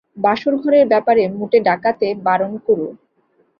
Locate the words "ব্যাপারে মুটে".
0.91-1.59